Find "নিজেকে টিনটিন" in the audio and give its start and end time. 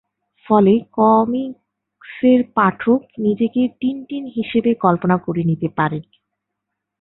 3.17-4.23